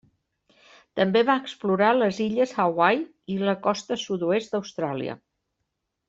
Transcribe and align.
També 0.99 1.21
va 1.27 1.33
explorar 1.41 1.89
les 1.97 2.21
illes 2.25 2.53
Hawaii 2.63 3.03
i 3.37 3.39
la 3.49 3.55
costa 3.69 3.99
sud-oest 4.09 4.55
d'Austràlia. 4.57 5.15